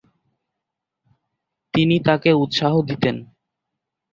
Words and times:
তিনি 1.73 1.95
তাকে 1.99 2.29
উৎসাহ 2.33 2.73
দিতেন। 2.89 3.15